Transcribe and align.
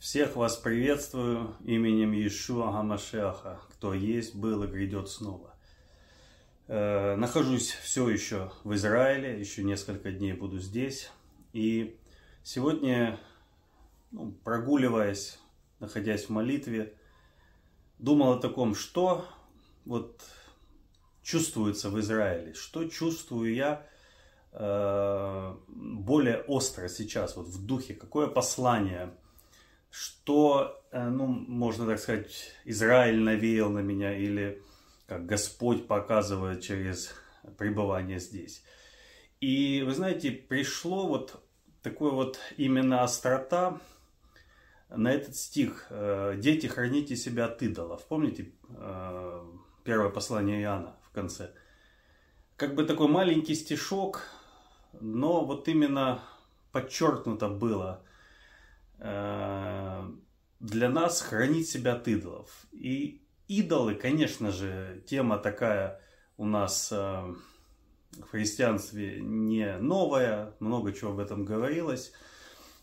Всех 0.00 0.34
вас 0.34 0.56
приветствую 0.56 1.54
именем 1.62 2.12
Иешуа 2.12 2.72
Гамашеаха, 2.72 3.60
кто 3.68 3.92
есть, 3.92 4.34
был 4.34 4.64
и 4.64 4.66
грядет 4.66 5.10
снова. 5.10 5.54
Э, 6.68 7.16
нахожусь 7.16 7.72
все 7.72 8.08
еще 8.08 8.50
в 8.64 8.72
Израиле, 8.72 9.38
еще 9.38 9.62
несколько 9.62 10.10
дней 10.10 10.32
буду 10.32 10.58
здесь. 10.58 11.10
И 11.52 12.00
сегодня, 12.42 13.20
ну, 14.10 14.32
прогуливаясь, 14.42 15.38
находясь 15.80 16.24
в 16.24 16.30
молитве, 16.30 16.94
думал 17.98 18.32
о 18.32 18.40
таком, 18.40 18.74
что 18.74 19.26
вот 19.84 20.22
чувствуется 21.22 21.90
в 21.90 22.00
Израиле, 22.00 22.54
что 22.54 22.88
чувствую 22.88 23.54
я 23.54 23.86
э, 24.52 25.56
более 25.68 26.38
остро 26.38 26.88
сейчас, 26.88 27.36
вот 27.36 27.48
в 27.48 27.66
духе, 27.66 27.92
какое 27.92 28.28
послание– 28.28 29.14
что, 29.90 30.80
э, 30.92 31.08
ну, 31.08 31.26
можно 31.26 31.86
так 31.86 31.98
сказать, 31.98 32.52
Израиль 32.64 33.20
навеял 33.20 33.70
на 33.70 33.80
меня 33.80 34.16
или 34.16 34.62
как 35.06 35.26
Господь 35.26 35.88
показывает 35.88 36.62
через 36.62 37.12
пребывание 37.58 38.20
здесь. 38.20 38.62
И 39.40 39.82
вы 39.84 39.92
знаете, 39.94 40.30
пришло 40.30 41.08
вот 41.08 41.42
такое 41.82 42.12
вот 42.12 42.38
именно 42.56 43.02
острота 43.02 43.80
на 44.88 45.12
этот 45.12 45.34
стих. 45.34 45.86
Э, 45.90 46.36
Дети, 46.38 46.68
храните 46.68 47.16
себя 47.16 47.46
от 47.46 47.60
идолов. 47.62 48.06
Помните 48.06 48.52
э, 48.68 49.44
первое 49.82 50.10
послание 50.10 50.62
Иоанна 50.62 50.94
в 51.02 51.10
конце? 51.10 51.50
Как 52.56 52.74
бы 52.74 52.84
такой 52.84 53.08
маленький 53.08 53.54
стишок, 53.54 54.22
но 55.00 55.44
вот 55.44 55.66
именно 55.66 56.22
подчеркнуто 56.70 57.48
было– 57.48 58.04
для 59.00 60.90
нас 60.90 61.22
хранить 61.22 61.68
себя 61.68 61.94
от 61.94 62.06
идолов. 62.06 62.66
И 62.72 63.22
идолы, 63.48 63.94
конечно 63.94 64.52
же, 64.52 65.02
тема 65.06 65.38
такая 65.38 66.00
у 66.36 66.44
нас 66.44 66.92
э, 66.92 66.96
в 66.96 68.30
христианстве 68.30 69.20
не 69.20 69.78
новая, 69.78 70.54
много 70.60 70.92
чего 70.92 71.12
об 71.12 71.18
этом 71.18 71.44
говорилось. 71.44 72.12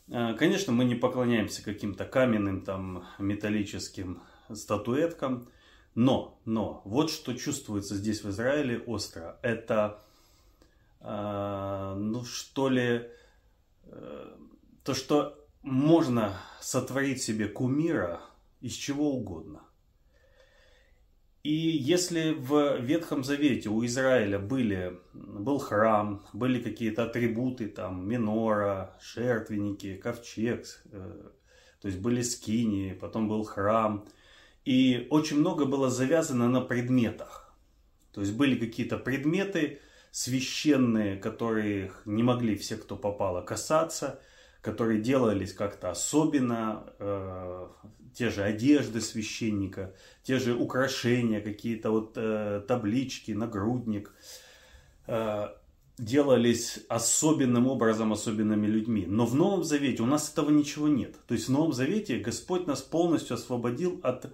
Э, 0.10 0.34
конечно, 0.34 0.74
мы 0.74 0.86
не 0.86 0.96
поклоняемся 0.96 1.64
каким-то 1.64 2.06
каменным, 2.06 2.64
там, 2.64 3.06
металлическим 3.20 4.24
статуэткам, 4.52 5.50
но, 5.94 6.42
но, 6.46 6.82
вот 6.86 7.12
что 7.12 7.34
чувствуется 7.34 7.96
здесь 7.96 8.24
в 8.24 8.30
Израиле 8.30 8.80
остро, 8.80 9.40
это, 9.42 10.00
ну, 11.02 12.24
что 12.24 12.70
ли, 12.70 13.10
то, 14.84 14.94
что 14.94 15.47
можно 15.68 16.38
сотворить 16.62 17.22
себе 17.22 17.48
кумира 17.48 18.22
из 18.62 18.74
чего 18.74 19.12
угодно. 19.12 19.62
И 21.44 21.52
если 21.52 22.32
в 22.32 22.78
Ветхом 22.80 23.24
Завете 23.24 23.70
у 23.70 23.86
Израиля 23.86 24.40
были, 24.40 24.98
был 25.14 25.60
храм, 25.60 26.26
были 26.34 26.62
какие-то 26.62 27.04
атрибуты, 27.04 27.68
там, 27.68 28.08
минора, 28.08 28.98
жертвенники, 29.02 29.96
ковчег, 29.96 30.66
э, 30.92 31.30
то 31.82 31.88
есть 31.88 32.00
были 32.00 32.22
скинии, 32.22 32.94
потом 32.94 33.28
был 33.30 33.44
храм, 33.44 34.06
и 34.66 35.08
очень 35.10 35.40
много 35.40 35.66
было 35.66 35.90
завязано 35.90 36.50
на 36.50 36.62
предметах. 36.62 37.56
То 38.12 38.22
есть 38.22 38.34
были 38.34 38.58
какие-то 38.58 38.98
предметы 38.98 39.80
священные, 40.12 41.18
которых 41.18 42.02
не 42.06 42.24
могли 42.24 42.56
все, 42.56 42.78
кто 42.78 42.96
попало, 42.96 43.42
касаться– 43.42 44.22
которые 44.62 45.02
делались 45.02 45.54
как-то 45.54 45.90
особенно, 45.90 46.84
э, 47.00 47.68
те 48.14 48.30
же 48.30 48.44
одежды 48.44 49.00
священника, 49.02 49.94
те 50.24 50.40
же 50.40 50.56
украшения, 50.56 51.40
какие-то 51.40 51.92
вот 51.92 52.14
э, 52.16 52.62
таблички, 52.68 53.32
нагрудник, 53.32 54.12
э, 55.06 55.48
делались 55.98 56.80
особенным 56.90 57.68
образом, 57.68 58.14
особенными 58.14 58.68
людьми. 58.68 59.06
Но 59.08 59.26
в 59.26 59.36
Новом 59.36 59.64
Завете 59.64 60.04
у 60.04 60.06
нас 60.06 60.32
этого 60.32 60.50
ничего 60.50 60.88
нет. 60.88 61.16
То 61.28 61.34
есть 61.34 61.48
в 61.48 61.52
Новом 61.52 61.74
Завете 61.74 62.18
Господь 62.18 62.68
нас 62.68 62.82
полностью 62.82 63.36
освободил 63.36 64.00
от 64.04 64.32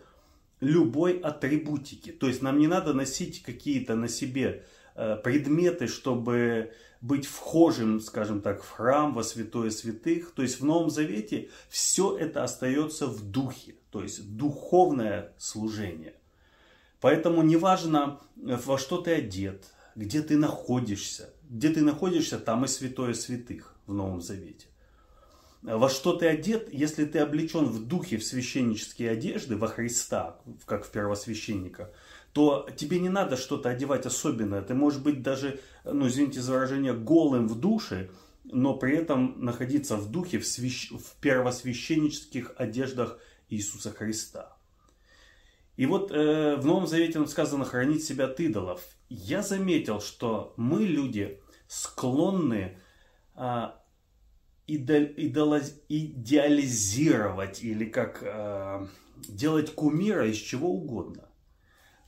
любой 0.59 1.19
атрибутики. 1.19 2.11
То 2.11 2.27
есть 2.27 2.41
нам 2.41 2.57
не 2.59 2.67
надо 2.67 2.93
носить 2.93 3.43
какие-то 3.43 3.95
на 3.95 4.07
себе 4.07 4.65
предметы, 4.95 5.87
чтобы 5.87 6.73
быть 7.01 7.25
вхожим, 7.25 7.99
скажем 7.99 8.41
так, 8.41 8.63
в 8.63 8.69
храм, 8.69 9.13
во 9.13 9.23
святое 9.23 9.69
святых. 9.69 10.31
То 10.31 10.41
есть 10.41 10.59
в 10.59 10.65
Новом 10.65 10.89
Завете 10.89 11.49
все 11.69 12.17
это 12.17 12.43
остается 12.43 13.07
в 13.07 13.21
духе, 13.29 13.75
то 13.91 14.01
есть 14.01 14.35
духовное 14.37 15.33
служение. 15.37 16.13
Поэтому 17.01 17.43
неважно, 17.43 18.21
во 18.35 18.77
что 18.77 19.01
ты 19.01 19.15
одет, 19.15 19.65
где 19.95 20.21
ты 20.21 20.37
находишься. 20.37 21.33
Где 21.49 21.69
ты 21.69 21.81
находишься, 21.81 22.39
там 22.39 22.63
и 22.63 22.67
святое 22.69 23.13
святых 23.13 23.75
в 23.85 23.93
Новом 23.93 24.21
Завете. 24.21 24.67
Во 25.61 25.89
что 25.89 26.13
ты 26.13 26.27
одет, 26.27 26.73
если 26.73 27.05
ты 27.05 27.19
облечен 27.19 27.65
в 27.65 27.85
духе 27.85 28.17
в 28.17 28.23
священнические 28.23 29.11
одежды, 29.11 29.55
во 29.55 29.67
Христа, 29.67 30.39
как 30.65 30.85
в 30.85 30.91
первосвященника, 30.91 31.93
то 32.33 32.67
тебе 32.75 32.99
не 32.99 33.09
надо 33.09 33.37
что-то 33.37 33.69
одевать 33.69 34.05
особенное. 34.05 34.61
Ты 34.61 34.73
можешь 34.73 34.99
быть 34.99 35.21
даже, 35.21 35.61
ну 35.85 36.07
извините 36.07 36.41
за 36.41 36.51
выражение, 36.53 36.93
голым 36.93 37.47
в 37.47 37.57
душе, 37.59 38.09
но 38.43 38.75
при 38.75 38.97
этом 38.97 39.45
находиться 39.45 39.95
в 39.97 40.09
духе 40.11 40.39
в, 40.39 40.47
свящ... 40.47 40.91
в 40.91 41.15
первосвященнических 41.21 42.53
одеждах 42.57 43.19
Иисуса 43.49 43.91
Христа. 43.91 44.57
И 45.77 45.85
вот 45.85 46.11
э, 46.11 46.55
в 46.55 46.65
Новом 46.65 46.87
Завете 46.87 47.19
нам 47.19 47.27
сказано 47.27 47.65
хранить 47.65 48.03
себя 48.03 48.25
от 48.25 48.39
идолов. 48.39 48.81
Я 49.09 49.43
заметил, 49.43 50.01
что 50.01 50.55
мы 50.57 50.83
люди 50.83 51.39
склонны 51.67 52.79
э, 53.35 53.67
идеализировать 54.67 57.63
или 57.63 57.85
как 57.85 58.19
э, 58.21 58.87
делать 59.15 59.73
кумира 59.73 60.27
из 60.27 60.37
чего 60.37 60.69
угодно. 60.69 61.27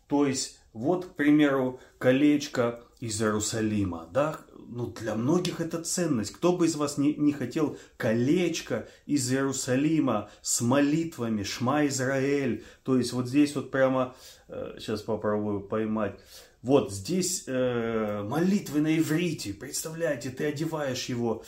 То 0.07 0.25
есть, 0.25 0.59
вот, 0.73 1.05
к 1.05 1.15
примеру, 1.15 1.79
колечко 1.97 2.81
из 2.99 3.21
Иерусалима, 3.21 4.09
да, 4.11 4.39
ну, 4.67 4.87
для 4.87 5.15
многих 5.15 5.61
это 5.61 5.83
ценность. 5.83 6.31
Кто 6.31 6.53
бы 6.53 6.65
из 6.65 6.75
вас 6.75 6.97
не, 6.97 7.13
не 7.13 7.33
хотел 7.33 7.77
колечко 7.97 8.87
из 9.05 9.31
Иерусалима 9.31 10.29
с 10.41 10.61
молитвами 10.61 11.43
Шма 11.43 11.85
Израиль. 11.87 12.65
То 12.83 12.97
есть 12.97 13.13
вот 13.13 13.27
здесь 13.27 13.55
вот 13.55 13.71
прямо, 13.71 14.15
э, 14.47 14.77
сейчас 14.79 15.01
попробую 15.01 15.61
поймать. 15.61 16.19
Вот 16.61 16.91
здесь 16.91 17.43
э, 17.45 18.23
молитвы 18.23 18.81
на 18.81 18.97
иврите. 18.97 19.53
Представляете, 19.53 20.31
ты 20.31 20.45
одеваешь 20.45 21.05
его, 21.05 21.43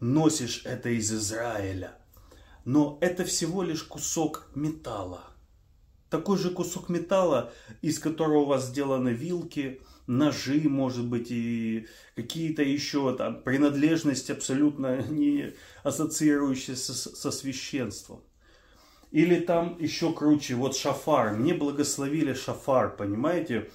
носишь 0.00 0.62
это 0.64 0.88
из 0.88 1.12
Израиля. 1.12 1.92
Но 2.64 2.98
это 3.00 3.24
всего 3.24 3.62
лишь 3.62 3.84
кусок 3.84 4.48
металла 4.54 5.22
такой 6.10 6.38
же 6.38 6.50
кусок 6.50 6.88
металла, 6.88 7.52
из 7.82 7.98
которого 7.98 8.38
у 8.38 8.46
вас 8.46 8.66
сделаны 8.66 9.10
вилки, 9.10 9.80
ножи, 10.06 10.68
может 10.68 11.04
быть, 11.04 11.30
и 11.30 11.86
какие-то 12.16 12.62
еще 12.62 13.14
там 13.16 13.42
принадлежности 13.42 14.32
абсолютно 14.32 15.02
не 15.08 15.54
ассоциирующиеся 15.84 16.94
со, 16.94 17.30
священством. 17.30 18.22
Или 19.10 19.40
там 19.40 19.76
еще 19.78 20.12
круче, 20.12 20.54
вот 20.54 20.76
шафар. 20.76 21.32
Мне 21.32 21.54
благословили 21.54 22.34
шафар, 22.34 22.94
понимаете? 22.94 23.70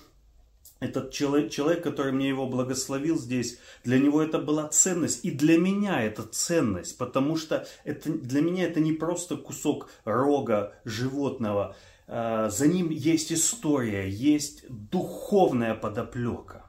Этот 0.79 1.11
человек, 1.11 1.49
человек, 1.49 1.81
который 1.81 2.11
мне 2.11 2.27
его 2.27 2.45
благословил 2.45 3.17
здесь, 3.17 3.57
для 3.83 3.99
него 3.99 4.21
это 4.21 4.37
была 4.37 4.67
ценность. 4.67 5.23
И 5.23 5.31
для 5.31 5.57
меня 5.57 6.03
это 6.03 6.23
ценность, 6.23 6.97
потому 6.97 7.37
что 7.37 7.65
это, 7.83 8.11
для 8.11 8.41
меня 8.41 8.65
это 8.65 8.79
не 8.79 8.91
просто 8.91 9.37
кусок 9.37 9.89
рога 10.03 10.73
животного. 10.83 11.75
Э, 12.07 12.49
за 12.49 12.67
ним 12.67 12.89
есть 12.89 13.31
история, 13.31 14.09
есть 14.09 14.65
духовная 14.69 15.75
подоплека. 15.75 16.65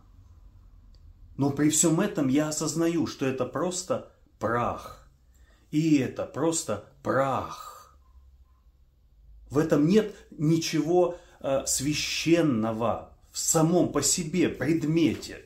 Но 1.37 1.51
при 1.51 1.71
всем 1.71 2.01
этом 2.01 2.29
я 2.29 2.49
осознаю, 2.49 3.07
что 3.07 3.27
это 3.27 3.45
просто 3.45 4.13
прах. 4.39 5.09
И 5.71 5.99
это 5.99 6.25
просто 6.25 6.85
прах. 7.03 7.97
В 9.51 9.59
этом 9.59 9.87
нет 9.87 10.15
ничего 10.31 11.19
э, 11.41 11.67
священного 11.67 13.13
в 13.33 13.39
самом 13.39 13.91
по 13.91 14.03
себе 14.03 14.49
предмете. 14.49 15.45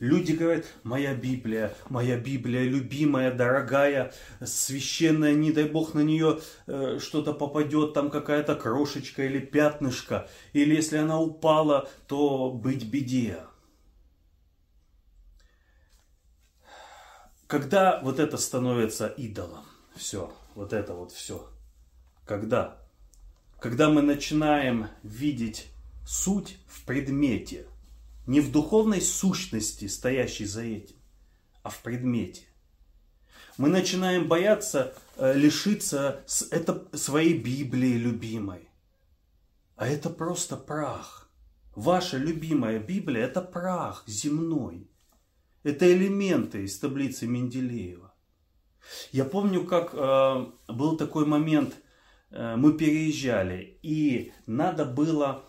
Люди 0.00 0.32
говорят, 0.32 0.64
моя 0.84 1.12
Библия, 1.14 1.74
моя 1.88 2.16
Библия, 2.16 2.62
любимая, 2.62 3.32
дорогая, 3.32 4.12
священная, 4.44 5.34
не 5.34 5.50
дай 5.50 5.64
Бог 5.64 5.94
на 5.94 6.00
нее 6.00 6.40
э, 6.68 6.98
что-то 7.00 7.32
попадет, 7.32 7.94
там 7.94 8.08
какая-то 8.10 8.54
крошечка 8.54 9.24
или 9.24 9.40
пятнышко, 9.40 10.28
или 10.52 10.76
если 10.76 10.98
она 10.98 11.20
упала, 11.20 11.88
то 12.06 12.52
быть 12.52 12.84
беде. 12.84 13.38
Когда 17.48 17.98
вот 18.00 18.20
это 18.20 18.36
становится 18.36 19.08
идолом, 19.08 19.64
все, 19.96 20.32
вот 20.54 20.72
это 20.72 20.94
вот 20.94 21.10
все. 21.10 21.48
Когда? 22.24 22.78
Когда 23.58 23.88
мы 23.88 24.02
начинаем 24.02 24.88
видеть 25.02 25.72
суть 26.06 26.58
в 26.68 26.84
предмете, 26.84 27.66
не 28.28 28.40
в 28.40 28.52
духовной 28.52 29.00
сущности, 29.00 29.88
стоящей 29.88 30.44
за 30.44 30.62
этим, 30.62 30.96
а 31.62 31.70
в 31.70 31.82
предмете. 31.82 32.42
Мы 33.56 33.70
начинаем 33.70 34.28
бояться 34.28 34.94
э, 35.16 35.32
лишиться 35.34 36.22
это, 36.50 36.86
своей 36.96 37.38
Библии 37.38 37.94
любимой. 37.94 38.68
А 39.76 39.88
это 39.88 40.10
просто 40.10 40.58
прах. 40.58 41.30
Ваша 41.74 42.18
любимая 42.18 42.78
Библия– 42.78 43.24
это 43.24 43.40
прах 43.40 44.04
земной. 44.06 44.90
Это 45.62 45.90
элементы 45.90 46.64
из 46.64 46.78
таблицы 46.78 47.26
Менделеева. 47.26 48.12
Я 49.10 49.24
помню, 49.24 49.64
как 49.64 49.94
э, 49.94 50.46
был 50.68 50.98
такой 50.98 51.24
момент, 51.24 51.74
э, 52.30 52.56
мы 52.56 52.74
переезжали, 52.74 53.78
и 53.82 54.32
надо 54.46 54.84
было, 54.84 55.44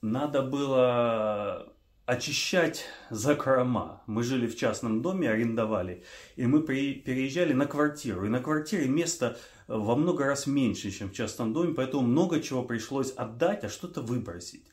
надо 0.00 0.42
было 0.42 1.69
очищать 2.10 2.86
закрома. 3.10 4.02
Мы 4.06 4.24
жили 4.24 4.48
в 4.48 4.56
частном 4.56 5.00
доме, 5.00 5.30
арендовали, 5.30 6.02
и 6.34 6.44
мы 6.44 6.60
при, 6.60 6.94
переезжали 6.94 7.52
на 7.52 7.66
квартиру. 7.66 8.26
И 8.26 8.28
на 8.28 8.40
квартире 8.40 8.88
места 8.88 9.38
во 9.68 9.94
много 9.94 10.24
раз 10.24 10.48
меньше, 10.48 10.90
чем 10.90 11.10
в 11.10 11.12
частном 11.12 11.52
доме, 11.52 11.72
поэтому 11.72 12.02
много 12.02 12.40
чего 12.40 12.64
пришлось 12.64 13.12
отдать, 13.12 13.62
а 13.62 13.68
что-то 13.68 14.02
выбросить. 14.02 14.66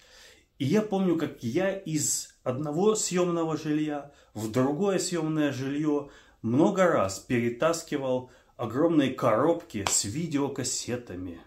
И 0.57 0.65
я 0.65 0.81
помню, 0.81 1.15
как 1.15 1.43
я 1.43 1.77
из 1.77 2.35
одного 2.41 2.95
съемного 2.95 3.55
жилья 3.55 4.11
в 4.33 4.51
другое 4.51 4.97
съемное 4.97 5.51
жилье 5.51 6.09
много 6.41 6.87
раз 6.87 7.19
перетаскивал 7.19 8.31
огромные 8.55 9.13
коробки 9.13 9.85
с 9.87 10.05
видеокассетами 10.05 11.39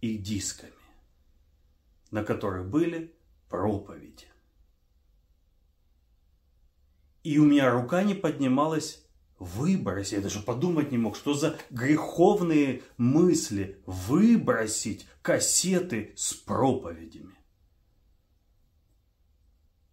и 0.00 0.16
дисками, 0.16 0.72
на 2.12 2.22
которых 2.22 2.70
были 2.70 3.12
проповеди. 3.48 4.31
И 7.22 7.38
у 7.38 7.44
меня 7.44 7.70
рука 7.70 8.02
не 8.02 8.14
поднималась 8.14 9.04
выбросить. 9.38 10.12
Я 10.12 10.20
даже 10.20 10.40
подумать 10.40 10.90
не 10.90 10.98
мог, 10.98 11.16
что 11.16 11.34
за 11.34 11.56
греховные 11.70 12.82
мысли 12.96 13.82
выбросить 13.86 15.06
кассеты 15.20 16.12
с 16.16 16.34
проповедями. 16.34 17.34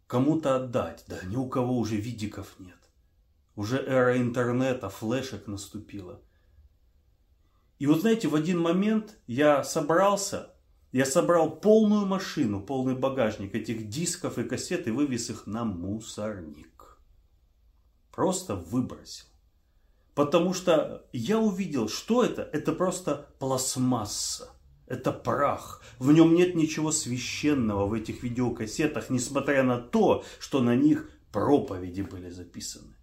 Кому-то 0.07 0.55
отдать. 0.55 1.05
Да 1.07 1.19
ни 1.25 1.35
у 1.35 1.47
кого 1.47 1.77
уже 1.77 1.95
видиков 1.95 2.55
нет. 2.59 2.77
Уже 3.55 3.77
эра 3.77 4.17
интернета, 4.17 4.89
флешек 4.89 5.45
наступила. 5.47 6.21
И 7.77 7.85
вот 7.85 8.01
знаете, 8.01 8.27
в 8.27 8.35
один 8.35 8.59
момент 8.59 9.17
я 9.27 9.63
собрался, 9.63 10.53
я 10.91 11.05
собрал 11.05 11.59
полную 11.59 12.05
машину, 12.05 12.61
полный 12.61 12.95
багажник 12.95 13.55
этих 13.55 13.87
дисков 13.87 14.37
и 14.37 14.43
кассет 14.43 14.87
и 14.87 14.91
вывез 14.91 15.29
их 15.29 15.45
на 15.45 15.63
мусорник. 15.63 16.78
Просто 18.19 18.53
выбросил. 18.53 19.27
Потому 20.13 20.53
что 20.53 21.07
я 21.13 21.39
увидел, 21.39 21.87
что 21.87 22.21
это? 22.21 22.41
Это 22.41 22.73
просто 22.73 23.29
пластмасса. 23.39 24.49
Это 24.87 25.13
прах. 25.13 25.81
В 25.99 26.11
нем 26.11 26.35
нет 26.35 26.53
ничего 26.53 26.91
священного 26.91 27.85
в 27.85 27.93
этих 27.93 28.21
видеокассетах, 28.21 29.09
несмотря 29.09 29.63
на 29.63 29.77
то, 29.77 30.25
что 30.37 30.61
на 30.61 30.75
них 30.75 31.09
проповеди 31.31 32.01
были 32.01 32.29
записаны. 32.29 32.93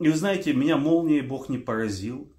И 0.00 0.08
вы 0.08 0.16
знаете, 0.16 0.52
меня 0.52 0.76
молнией 0.76 1.20
Бог 1.20 1.48
не 1.48 1.58
поразил 1.58 2.33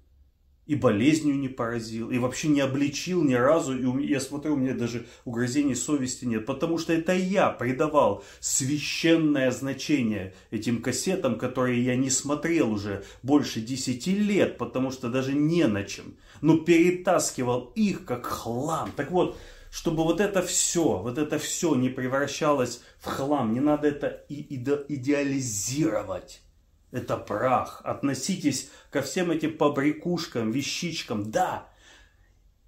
и 0.66 0.74
болезнью 0.74 1.38
не 1.38 1.48
поразил, 1.48 2.10
и 2.10 2.18
вообще 2.18 2.48
не 2.48 2.60
обличил 2.60 3.22
ни 3.22 3.34
разу. 3.34 3.76
И 3.76 4.06
я 4.06 4.20
смотрю, 4.20 4.54
у 4.54 4.56
меня 4.56 4.74
даже 4.74 5.06
угрызений 5.24 5.76
совести 5.76 6.24
нет, 6.24 6.44
потому 6.46 6.78
что 6.78 6.92
это 6.92 7.14
я 7.14 7.50
придавал 7.50 8.24
священное 8.40 9.50
значение 9.50 10.34
этим 10.50 10.82
кассетам, 10.82 11.38
которые 11.38 11.84
я 11.84 11.96
не 11.96 12.10
смотрел 12.10 12.72
уже 12.72 13.04
больше 13.22 13.60
десяти 13.60 14.14
лет, 14.14 14.58
потому 14.58 14.90
что 14.90 15.08
даже 15.08 15.32
не 15.32 15.66
на 15.66 15.84
чем. 15.84 16.16
Но 16.40 16.58
перетаскивал 16.58 17.72
их 17.74 18.04
как 18.04 18.26
хлам. 18.26 18.90
Так 18.96 19.10
вот, 19.10 19.38
чтобы 19.70 20.04
вот 20.04 20.20
это 20.20 20.42
все, 20.42 20.98
вот 20.98 21.18
это 21.18 21.38
все 21.38 21.74
не 21.74 21.88
превращалось 21.88 22.82
в 22.98 23.06
хлам, 23.06 23.52
не 23.52 23.60
надо 23.60 23.88
это 23.88 24.24
и 24.28 24.42
идеализировать 24.88 26.42
это 26.90 27.16
прах. 27.16 27.80
Относитесь 27.84 28.70
ко 28.90 29.02
всем 29.02 29.30
этим 29.30 29.56
побрякушкам, 29.56 30.50
вещичкам. 30.50 31.30
Да, 31.30 31.68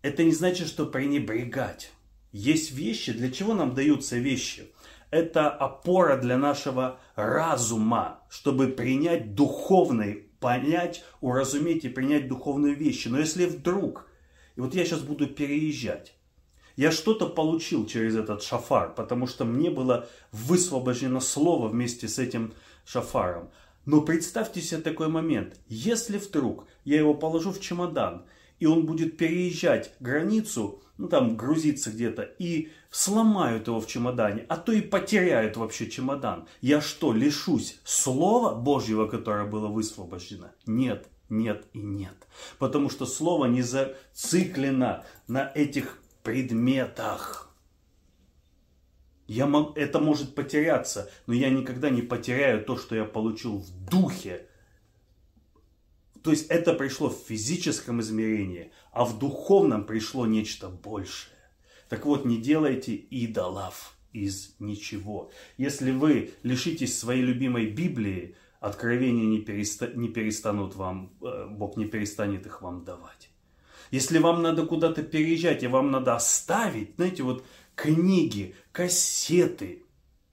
это 0.02 0.24
не 0.24 0.32
значит, 0.32 0.68
что 0.68 0.86
пренебрегать. 0.86 1.92
Есть 2.32 2.72
вещи, 2.72 3.12
для 3.12 3.30
чего 3.30 3.54
нам 3.54 3.74
даются 3.74 4.16
вещи? 4.18 4.70
Это 5.10 5.48
опора 5.48 6.18
для 6.18 6.36
нашего 6.36 7.00
разума, 7.14 8.20
чтобы 8.28 8.68
принять 8.68 9.34
духовный, 9.34 10.28
понять, 10.38 11.02
уразуметь 11.20 11.84
и 11.84 11.88
принять 11.88 12.28
духовные 12.28 12.74
вещи. 12.74 13.08
Но 13.08 13.18
если 13.18 13.46
вдруг, 13.46 14.06
и 14.56 14.60
вот 14.60 14.74
я 14.74 14.84
сейчас 14.84 15.00
буду 15.00 15.26
переезжать, 15.26 16.14
я 16.76 16.92
что-то 16.92 17.26
получил 17.26 17.86
через 17.86 18.14
этот 18.14 18.42
шафар, 18.42 18.94
потому 18.94 19.26
что 19.26 19.44
мне 19.44 19.70
было 19.70 20.06
высвобождено 20.30 21.20
слово 21.20 21.68
вместе 21.68 22.06
с 22.06 22.18
этим 22.18 22.52
шафаром. 22.84 23.50
Но 23.88 24.02
представьте 24.02 24.60
себе 24.60 24.82
такой 24.82 25.08
момент. 25.08 25.58
Если 25.66 26.18
вдруг 26.18 26.66
я 26.84 26.98
его 26.98 27.14
положу 27.14 27.52
в 27.52 27.58
чемодан, 27.58 28.26
и 28.58 28.66
он 28.66 28.84
будет 28.84 29.16
переезжать 29.16 29.94
границу, 29.98 30.82
ну 30.98 31.08
там 31.08 31.38
грузиться 31.38 31.90
где-то, 31.90 32.20
и 32.20 32.68
сломают 32.90 33.66
его 33.66 33.80
в 33.80 33.86
чемодане, 33.86 34.44
а 34.50 34.58
то 34.58 34.72
и 34.72 34.82
потеряют 34.82 35.56
вообще 35.56 35.88
чемодан. 35.88 36.46
Я 36.60 36.82
что, 36.82 37.14
лишусь 37.14 37.80
слова 37.82 38.54
Божьего, 38.54 39.06
которое 39.06 39.46
было 39.46 39.68
высвобождено? 39.68 40.50
Нет, 40.66 41.08
нет 41.30 41.64
и 41.72 41.80
нет. 41.80 42.26
Потому 42.58 42.90
что 42.90 43.06
слово 43.06 43.46
не 43.46 43.62
зациклено 43.62 45.02
на 45.28 45.50
этих 45.54 46.02
предметах. 46.22 47.47
Я 49.28 49.46
мог, 49.46 49.76
это 49.76 50.00
может 50.00 50.34
потеряться, 50.34 51.10
но 51.26 51.34
я 51.34 51.50
никогда 51.50 51.90
не 51.90 52.00
потеряю 52.00 52.64
то, 52.64 52.78
что 52.78 52.96
я 52.96 53.04
получил 53.04 53.58
в 53.58 53.90
духе. 53.90 54.46
То 56.22 56.30
есть 56.30 56.46
это 56.46 56.72
пришло 56.72 57.10
в 57.10 57.26
физическом 57.28 58.00
измерении, 58.00 58.72
а 58.90 59.04
в 59.04 59.18
духовном 59.18 59.84
пришло 59.84 60.26
нечто 60.26 60.70
большее. 60.70 61.36
Так 61.90 62.06
вот, 62.06 62.24
не 62.24 62.38
делайте 62.38 62.94
идолов 62.94 63.98
из 64.14 64.56
ничего. 64.58 65.30
Если 65.58 65.90
вы 65.90 66.32
лишитесь 66.42 66.98
своей 66.98 67.22
любимой 67.22 67.66
Библии, 67.66 68.34
откровения 68.60 69.26
не, 69.26 69.40
переста... 69.40 69.88
не 69.94 70.08
перестанут 70.08 70.74
вам, 70.74 71.12
э, 71.22 71.48
Бог 71.50 71.76
не 71.76 71.84
перестанет 71.84 72.46
их 72.46 72.62
вам 72.62 72.84
давать. 72.84 73.28
Если 73.90 74.18
вам 74.18 74.42
надо 74.42 74.66
куда-то 74.66 75.02
переезжать, 75.02 75.62
и 75.62 75.66
вам 75.66 75.90
надо 75.90 76.14
оставить, 76.14 76.94
знаете, 76.96 77.22
вот 77.22 77.44
книги, 77.78 78.54
кассеты. 78.72 79.84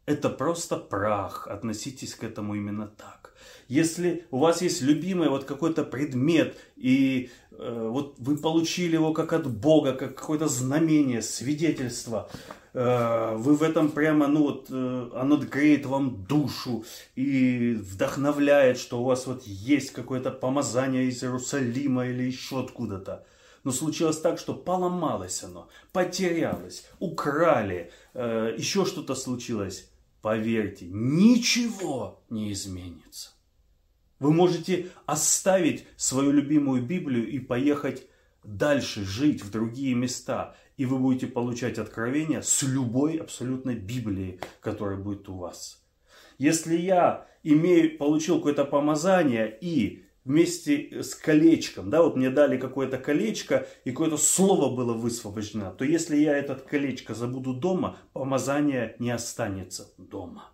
Это 0.05 0.29
просто 0.29 0.77
прах. 0.77 1.47
Относитесь 1.47 2.15
к 2.15 2.23
этому 2.23 2.55
именно 2.55 2.87
так. 2.87 3.33
Если 3.67 4.25
у 4.31 4.39
вас 4.39 4.61
есть 4.61 4.81
любимый 4.81 5.29
вот 5.29 5.45
какой-то 5.45 5.83
предмет, 5.83 6.57
и 6.75 7.29
э, 7.51 7.89
вот 7.91 8.15
вы 8.17 8.37
получили 8.37 8.93
его 8.95 9.13
как 9.13 9.33
от 9.33 9.47
Бога, 9.47 9.93
как 9.93 10.15
какое-то 10.15 10.47
знамение, 10.47 11.21
свидетельство, 11.21 12.29
э, 12.73 13.35
вы 13.35 13.55
в 13.55 13.63
этом 13.63 13.89
прямо, 13.89 14.27
ну 14.27 14.43
вот, 14.43 14.67
э, 14.69 15.09
оно 15.15 15.37
греет 15.37 15.85
вам 15.85 16.25
душу 16.25 16.85
и 17.15 17.73
вдохновляет, 17.73 18.77
что 18.77 19.01
у 19.01 19.03
вас 19.03 19.25
вот 19.27 19.43
есть 19.47 19.91
какое-то 19.91 20.31
помазание 20.31 21.05
из 21.05 21.23
Иерусалима 21.23 22.07
или 22.07 22.23
еще 22.23 22.59
откуда-то 22.59 23.25
но 23.65 23.71
случилось 23.71 24.21
так, 24.21 24.39
что 24.39 24.53
поломалось 24.53 25.43
оно, 25.43 25.67
потерялось, 25.91 26.87
украли, 26.99 27.91
э, 28.13 28.55
еще 28.57 28.85
что-то 28.85 29.15
случилось. 29.15 29.89
Поверьте, 30.21 30.85
ничего 30.87 32.23
не 32.29 32.53
изменится. 32.53 33.31
Вы 34.19 34.31
можете 34.31 34.91
оставить 35.07 35.85
свою 35.97 36.31
любимую 36.31 36.83
Библию 36.83 37.27
и 37.27 37.39
поехать 37.39 38.07
дальше, 38.43 39.03
жить 39.03 39.43
в 39.43 39.49
другие 39.49 39.95
места. 39.95 40.55
И 40.77 40.85
вы 40.85 40.99
будете 40.99 41.25
получать 41.25 41.79
откровения 41.79 42.41
с 42.41 42.61
любой 42.61 43.17
абсолютно 43.17 43.73
Библии, 43.73 44.39
которая 44.61 44.97
будет 44.97 45.27
у 45.27 45.37
вас. 45.37 45.83
Если 46.37 46.77
я 46.77 47.27
имею, 47.41 47.97
получил 47.97 48.37
какое-то 48.37 48.65
помазание 48.65 49.57
и 49.59 50.04
вместе 50.25 51.03
с 51.03 51.13
колечком, 51.13 51.89
да, 51.89 52.01
вот 52.01 52.15
мне 52.15 52.31
дали 52.31 52.57
какое-то 52.57 52.97
колечко 52.97 53.67
и 53.85 53.91
какое-то 53.91 54.17
слово 54.17 54.75
было 54.75 54.93
высвобождено, 54.93 55.71
то 55.71 55.85
если 55.85 56.17
я 56.17 56.35
этот 56.35 56.63
колечко 56.63 57.13
забуду 57.13 57.53
дома, 57.53 57.97
помазание 58.11 58.95
не 58.99 59.11
останется 59.11 59.93
дома. 59.97 60.51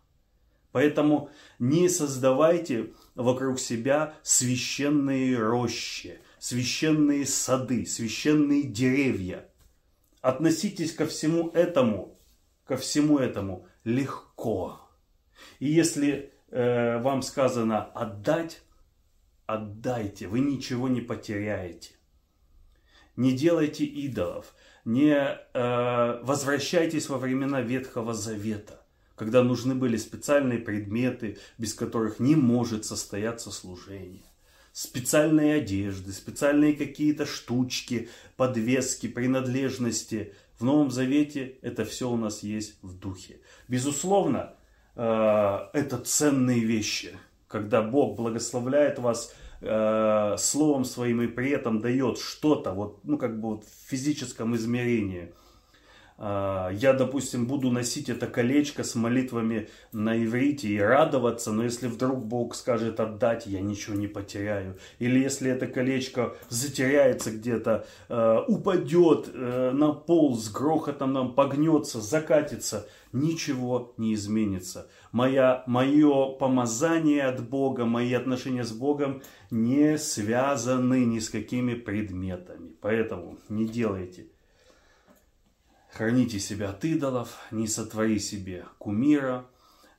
Поэтому 0.74 1.30
не 1.60 1.90
создавайте 1.90 2.94
вокруг 3.16 3.60
себя 3.60 4.14
священные 4.24 5.38
рощи, 5.38 6.20
священные 6.40 7.26
сады, 7.26 7.86
священные 7.86 8.64
деревья. 8.64 9.50
Относитесь 10.22 10.94
ко 10.94 11.06
всему 11.08 11.50
этому, 11.50 12.20
ко 12.66 12.78
всему 12.78 13.20
этому 13.20 13.68
легко. 13.84 14.80
И 15.60 15.68
если 15.68 16.32
э, 16.52 17.00
вам 17.00 17.22
сказано 17.22 17.84
отдать, 17.84 18.62
отдайте, 19.54 20.28
вы 20.28 20.40
ничего 20.40 20.88
не 20.88 21.02
потеряете. 21.02 21.92
Не 23.18 23.34
делайте 23.34 23.84
идолов, 23.86 24.54
не 24.86 25.14
э, 25.14 26.20
возвращайтесь 26.24 27.10
во 27.10 27.18
времена 27.18 27.62
Ветхого 27.62 28.14
Завета, 28.14 28.82
когда 29.16 29.44
нужны 29.44 29.76
были 29.76 29.98
специальные 29.98 30.60
предметы, 30.60 31.38
без 31.58 31.74
которых 31.74 32.20
не 32.20 32.36
может 32.36 32.86
состояться 32.86 33.52
служение. 33.52 34.24
Специальные 34.72 35.56
одежды, 35.56 36.14
специальные 36.14 36.74
какие-то 36.74 37.26
штучки, 37.26 38.10
подвески, 38.38 39.08
принадлежности. 39.08 40.34
В 40.58 40.64
Новом 40.64 40.90
Завете 40.90 41.58
это 41.62 41.84
все 41.84 42.10
у 42.10 42.16
нас 42.16 42.44
есть 42.44 42.78
в 42.82 42.98
духе. 42.98 43.42
Безусловно, 43.68 44.56
э, 44.96 45.58
это 45.74 45.98
ценные 45.98 46.62
вещи, 46.62 47.18
когда 47.50 47.82
Бог 47.82 48.16
благословляет 48.16 48.98
вас 48.98 49.36
э, 49.62 50.36
словом 50.38 50.86
своим 50.86 51.22
и 51.22 51.28
при 51.28 51.52
этом 51.52 51.80
дает 51.80 52.18
что-то, 52.18 52.74
вот, 52.74 53.00
ну, 53.04 53.18
как 53.18 53.40
бы 53.40 53.50
вот 53.56 53.64
в 53.64 53.90
физическом 53.90 54.56
измерении. 54.56 55.34
Э, 56.22 56.70
я, 56.72 56.94
допустим, 56.94 57.48
буду 57.48 57.72
носить 57.72 58.08
это 58.08 58.28
колечко 58.28 58.84
с 58.84 58.94
молитвами 58.94 59.68
на 59.92 60.24
иврите 60.24 60.68
и 60.68 60.80
радоваться, 60.80 61.52
но 61.52 61.64
если 61.64 61.88
вдруг 61.88 62.24
Бог 62.24 62.54
скажет 62.54 63.00
отдать, 63.00 63.48
я 63.48 63.60
ничего 63.60 63.96
не 63.96 64.08
потеряю. 64.08 64.78
Или 65.00 65.20
если 65.20 65.50
это 65.50 65.66
колечко 65.66 66.36
затеряется 66.50 67.32
где-то, 67.32 67.86
э, 68.08 68.38
упадет 68.48 69.32
э, 69.34 69.72
на 69.74 69.94
пол 69.94 70.38
с 70.38 70.50
грохотом, 70.52 71.14
нам 71.14 71.34
погнется, 71.34 72.00
закатится– 72.00 72.88
ничего 73.14 73.94
не 73.98 74.14
изменится. 74.14 74.88
Моя, 75.12 75.64
мое 75.68 76.32
помазание 76.34 77.24
от 77.24 77.48
Бога, 77.48 77.86
мои 77.86 78.14
отношения 78.14 78.64
с 78.64 78.72
Богом 78.72 79.22
не 79.50 79.98
связаны 79.98 81.06
ни 81.06 81.20
с 81.20 81.30
какими 81.30 81.74
предметами. 81.74 82.72
Поэтому 82.82 83.38
не 83.50 83.66
делайте. 83.66 84.28
Храните 85.92 86.40
себя 86.40 86.70
от 86.70 86.86
идолов, 86.86 87.38
не 87.52 87.68
сотвори 87.68 88.18
себе 88.20 88.66
кумира. 88.78 89.46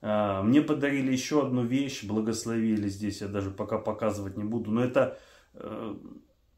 А, 0.00 0.42
мне 0.42 0.62
подарили 0.62 1.12
еще 1.12 1.46
одну 1.46 1.64
вещь, 1.64 2.04
благословили 2.04 2.88
здесь, 2.88 3.20
я 3.20 3.28
даже 3.28 3.50
пока 3.50 3.78
показывать 3.78 4.36
не 4.38 4.44
буду. 4.44 4.70
Но 4.70 4.82
это, 4.82 5.18
э, 5.54 5.94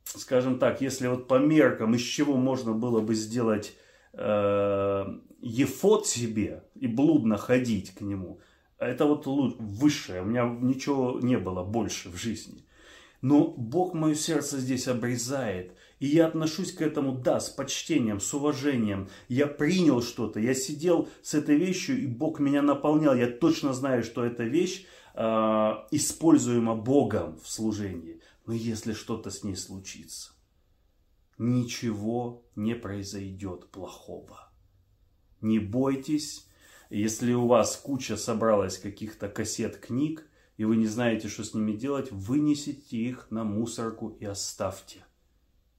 скажем 0.05 0.59
так, 0.61 0.81
если 0.81 1.09
вот 1.09 1.27
по 1.27 1.39
меркам, 1.39 1.95
из 1.95 2.03
чего 2.03 2.37
можно 2.37 2.73
было 2.73 3.01
бы 3.01 3.15
сделать 3.17 3.77
э, 4.13 5.05
ефот 5.41 6.07
себе 6.07 6.63
и 6.77 6.87
блудно 6.87 7.37
ходить 7.37 7.91
к 7.91 8.03
нему, 8.03 8.41
это 8.79 9.05
вот 9.05 9.27
высшее. 9.27 10.23
У 10.23 10.27
меня 10.27 10.45
ничего 10.45 11.19
не 11.21 11.39
было 11.39 11.65
больше 11.65 12.09
в 12.09 12.17
жизни. 12.17 12.65
Но 13.21 13.49
Бог 13.49 13.95
мое 13.95 14.15
сердце 14.15 14.59
здесь 14.59 14.87
обрезает. 14.87 15.73
И 16.01 16.07
я 16.07 16.27
отношусь 16.27 16.73
к 16.73 16.83
этому, 16.83 17.13
да, 17.13 17.41
с 17.41 17.49
почтением, 17.51 18.21
с 18.21 18.35
уважением. 18.35 19.09
Я 19.29 19.47
принял 19.47 20.03
что-то, 20.03 20.41
я 20.41 20.55
сидел 20.55 21.09
с 21.23 21.35
этой 21.35 21.57
вещью, 21.57 22.01
и 22.01 22.07
Бог 22.07 22.41
меня 22.41 22.63
наполнял. 22.63 23.15
Я 23.15 23.29
точно 23.29 23.73
знаю, 23.73 24.03
что 24.03 24.25
эта 24.25 24.45
вещь 24.45 24.87
э, 25.15 25.21
используема 25.91 26.75
Богом 26.75 27.39
в 27.39 27.49
служении. 27.49 28.21
Но 28.47 28.53
если 28.53 28.93
что-то 28.93 29.31
с 29.31 29.45
ней 29.45 29.57
случится, 29.57 30.33
ничего 31.39 32.45
не 32.57 32.75
произойдет 32.75 33.71
плохого 33.71 34.45
не 35.45 35.61
бойтесь. 35.61 36.47
Если 36.91 37.33
у 37.33 37.47
вас 37.47 37.77
куча 37.77 38.17
собралась 38.17 38.79
каких-то 38.79 39.29
кассет 39.29 39.77
книг, 39.77 40.27
и 40.57 40.65
вы 40.65 40.77
не 40.77 40.87
знаете, 40.87 41.29
что 41.29 41.45
с 41.45 41.55
ними 41.55 41.73
делать, 41.73 42.11
вынесите 42.11 42.97
их 42.97 43.31
на 43.31 43.45
мусорку 43.45 44.09
и 44.21 44.25
оставьте. 44.25 45.05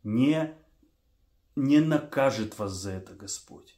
Не, 0.06 0.54
не 1.56 1.82
накажет 1.82 2.58
вас 2.60 2.72
за 2.74 2.92
это 2.92 3.14
Господь. 3.14 3.78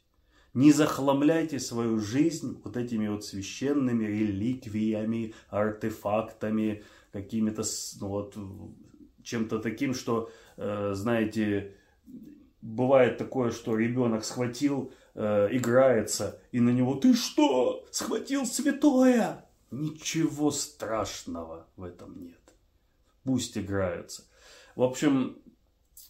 Не 0.52 0.72
захламляйте 0.72 1.58
свою 1.58 1.98
жизнь 1.98 2.60
вот 2.62 2.76
этими 2.76 3.08
вот 3.08 3.24
священными 3.24 4.04
реликвиями, 4.04 5.34
артефактами, 5.48 6.84
какими-то 7.12 7.62
ну 8.00 8.08
вот, 8.08 8.36
чем-то 9.22 9.58
таким, 9.58 9.94
что, 9.94 10.30
э, 10.58 10.92
знаете, 10.94 11.74
бывает 12.60 13.16
такое, 13.16 13.50
что 13.50 13.74
ребенок 13.74 14.24
схватил 14.24 14.92
э, 15.14 15.48
играется, 15.52 16.42
и 16.52 16.60
на 16.60 16.70
него 16.70 16.94
«Ты 16.96 17.14
что? 17.14 17.86
Схватил 17.90 18.44
святое?» 18.44 19.46
Ничего 19.70 20.50
страшного 20.50 21.66
в 21.76 21.84
этом 21.84 22.22
нет. 22.22 22.40
Пусть 23.24 23.56
играются. 23.56 24.24
В 24.76 24.82
общем, 24.82 25.38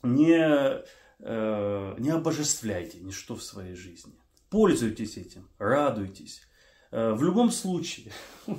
не, 0.03 0.83
э, 1.19 1.95
не 1.99 2.11
обожествляйте 2.11 3.01
ничто 3.01 3.35
в 3.35 3.43
своей 3.43 3.75
жизни. 3.75 4.15
Пользуйтесь 4.51 5.17
этим, 5.17 5.49
радуйтесь. 5.59 6.43
Э, 6.91 7.13
в 7.13 7.23
любом 7.23 7.51
случае, 7.51 8.13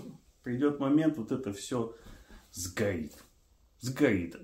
придет 0.43 0.79
момент, 0.79 1.17
вот 1.17 1.31
это 1.31 1.53
все 1.53 1.95
сгорит. 2.51 3.13
Сгорит. 3.79 4.35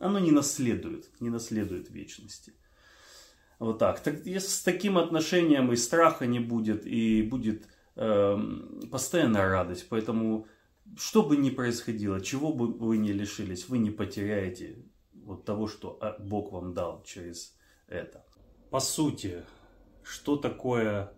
Оно 0.00 0.18
не 0.18 0.30
наследует, 0.30 1.08
не 1.20 1.30
наследует 1.30 1.90
вечности. 1.90 2.52
Вот 3.58 3.78
так. 3.78 4.00
так 4.00 4.26
если 4.26 4.48
с 4.48 4.62
таким 4.62 4.98
отношением 4.98 5.72
и 5.72 5.76
страха 5.76 6.26
не 6.26 6.40
будет, 6.40 6.86
и 6.86 7.22
будет 7.22 7.68
э, 7.96 8.36
постоянная 8.90 9.48
радость. 9.48 9.86
Поэтому, 9.88 10.46
что 10.96 11.22
бы 11.22 11.36
ни 11.36 11.50
происходило, 11.50 12.20
чего 12.20 12.52
бы 12.52 12.66
вы 12.66 12.98
ни 12.98 13.12
лишились, 13.12 13.68
вы 13.68 13.78
не 13.78 13.90
потеряете 13.90 14.84
вот 15.24 15.44
того, 15.44 15.68
что 15.68 15.98
а, 16.00 16.16
Бог 16.18 16.52
вам 16.52 16.74
дал 16.74 17.02
через 17.04 17.56
это. 17.88 18.24
По 18.70 18.80
сути, 18.80 19.42
что 20.02 20.36
такое, 20.36 21.12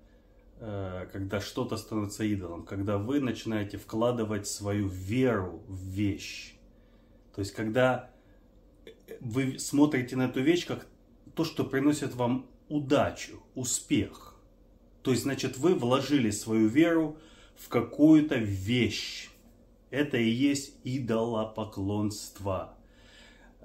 э, 0.59 1.09
когда 1.13 1.41
что-то 1.41 1.77
становится 1.77 2.25
идолом? 2.25 2.65
Когда 2.65 2.99
вы 2.99 3.21
начинаете 3.21 3.79
вкладывать 3.79 4.47
свою 4.47 4.89
веру 4.89 5.63
в 5.67 5.77
вещь. 5.77 6.57
То 7.35 7.41
есть, 7.41 7.53
когда 7.53 8.11
вы 9.21 9.59
смотрите 9.59 10.17
на 10.17 10.27
эту 10.27 10.41
вещь 10.41 10.67
как 10.67 10.87
то, 11.35 11.45
что 11.45 11.65
приносит 11.65 12.15
вам 12.15 12.47
удачу, 12.69 13.43
успех. 13.55 14.35
То 15.03 15.11
есть, 15.11 15.25
значит, 15.25 15.59
вы 15.59 15.75
вложили 15.75 16.31
свою 16.31 16.69
веру 16.69 17.19
в 17.57 17.69
какую-то 17.69 18.37
вещь. 18.37 19.29
Это 19.91 20.17
и 20.17 20.29
есть 20.29 20.75
идолопоклонство. 20.85 22.76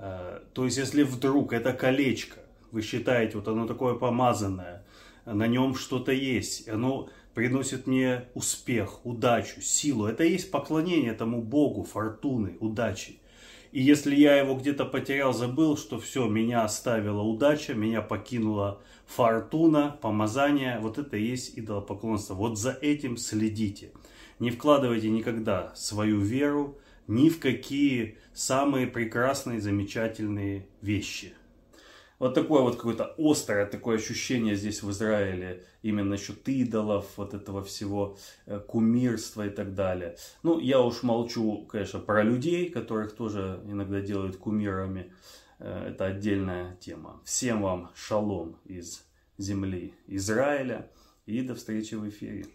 Э, 0.02 0.40
то 0.54 0.66
есть, 0.66 0.78
если 0.78 1.04
вдруг 1.04 1.54
это 1.54 1.74
колечко, 1.74 2.40
вы 2.72 2.82
считаете, 2.82 3.38
вот 3.38 3.48
оно 3.48 3.68
такое 3.68 3.94
помазанное, 3.94 4.84
на 5.26 5.46
нем 5.46 5.76
что-то 5.76 6.12
есть, 6.12 6.68
оно 6.68 7.10
приносит 7.36 7.86
мне 7.86 8.26
успех, 8.34 9.06
удачу, 9.06 9.62
силу. 9.62 10.08
Это 10.08 10.24
и 10.24 10.32
есть 10.32 10.50
поклонение 10.50 11.12
этому 11.12 11.42
Богу, 11.42 11.84
фортуны, 11.84 12.58
удачи. 12.60 13.20
И 13.72 13.82
если 13.82 14.16
я 14.16 14.36
его 14.36 14.56
где-то 14.56 14.86
потерял, 14.86 15.34
забыл, 15.34 15.78
что 15.78 16.00
все, 16.00 16.28
меня 16.28 16.64
оставила 16.64 17.22
удача, 17.22 17.74
меня 17.74 18.02
покинула 18.02 18.82
фортуна, 19.06 19.98
помазание, 20.02 20.80
вот 20.80 20.98
это 20.98 21.16
и 21.16 21.24
есть 21.24 21.58
идолопоклонство. 21.58 22.34
Вот 22.34 22.58
за 22.58 22.72
этим 22.72 23.16
следите. 23.16 23.92
Не 24.40 24.50
вкладывайте 24.50 25.10
никогда 25.10 25.72
свою 25.76 26.20
веру 26.20 26.80
ни 27.12 27.28
в 27.28 27.40
какие 27.40 28.18
самые 28.34 28.88
прекрасные, 28.88 29.60
замечательные 29.60 30.66
вещи. 30.82 31.34
Вот 32.20 32.34
такое 32.36 32.62
вот 32.62 32.78
какое-то 32.78 33.16
острое 33.18 33.66
такое 33.66 33.98
ощущение 33.98 34.56
здесь 34.56 34.82
в 34.82 34.92
Израиле, 34.92 35.66
именно 35.82 36.12
насчет 36.12 36.48
идолов, 36.48 37.06
вот 37.18 37.34
этого 37.34 37.64
всего 37.64 38.18
э, 38.46 38.60
кумирства 38.60 39.46
и 39.46 39.50
так 39.50 39.76
далее. 39.76 40.16
Ну, 40.44 40.60
я 40.60 40.80
уж 40.80 41.04
молчу, 41.04 41.66
конечно, 41.66 42.00
про 42.00 42.24
людей, 42.24 42.70
которых 42.70 43.14
тоже 43.14 43.62
иногда 43.66 44.00
делают 44.00 44.38
кумирами. 44.38 45.12
Э, 45.60 45.90
это 45.90 46.06
отдельная 46.06 46.78
тема. 46.80 47.20
Всем 47.26 47.62
вам 47.62 47.90
шалом 47.94 48.56
из 48.64 49.04
земли 49.38 49.96
Израиля 50.08 50.90
и 51.26 51.42
до 51.42 51.56
встречи 51.56 51.96
в 51.96 52.08
эфире. 52.08 52.46